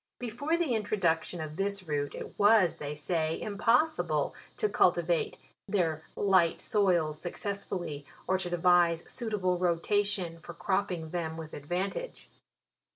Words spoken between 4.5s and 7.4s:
to cultivate their light soils suc